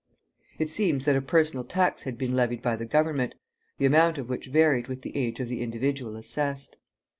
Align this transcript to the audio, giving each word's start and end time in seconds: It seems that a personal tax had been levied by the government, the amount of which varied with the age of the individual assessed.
It 0.57 0.67
seems 0.71 1.05
that 1.05 1.15
a 1.15 1.21
personal 1.21 1.63
tax 1.63 2.01
had 2.05 2.17
been 2.17 2.35
levied 2.35 2.63
by 2.63 2.75
the 2.75 2.87
government, 2.87 3.35
the 3.77 3.85
amount 3.85 4.17
of 4.17 4.29
which 4.29 4.47
varied 4.47 4.87
with 4.87 5.03
the 5.03 5.15
age 5.15 5.39
of 5.39 5.47
the 5.47 5.61
individual 5.61 6.15
assessed. 6.15 6.75